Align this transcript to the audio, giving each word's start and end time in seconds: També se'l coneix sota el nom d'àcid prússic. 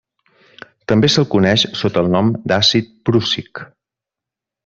També 0.91 1.09
se'l 1.15 1.27
coneix 1.33 1.65
sota 1.81 2.03
el 2.05 2.09
nom 2.15 2.33
d'àcid 2.53 2.91
prússic. 3.11 3.65